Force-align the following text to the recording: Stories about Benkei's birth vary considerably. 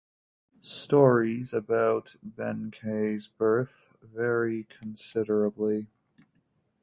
Stories 0.63 1.53
about 1.53 2.15
Benkei's 2.27 3.27
birth 3.27 3.93
vary 4.01 4.63
considerably. 4.63 5.85